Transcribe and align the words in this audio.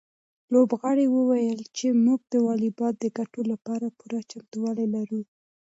لوبغاړي 0.53 1.05
وویل 1.15 1.59
چې 1.77 1.87
موږ 2.05 2.19
د 2.33 2.35
واليبال 2.47 2.93
د 2.99 3.05
ګټلو 3.17 3.43
لپاره 3.53 3.95
پوره 3.97 4.19
چمتووالی 4.31 4.87
لرو. 4.95 5.21